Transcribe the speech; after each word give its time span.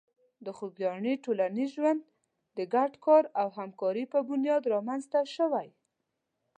د 0.45 0.47
خوږیاڼي 0.57 1.13
ټولنیز 1.23 1.69
ژوند 1.77 2.01
د 2.57 2.59
ګډ 2.73 2.91
کار 3.05 3.23
او 3.41 3.47
همکاري 3.57 4.05
په 4.13 4.19
بنیاد 4.29 4.63
رامنځته 4.73 5.19
شوی. 5.35 5.67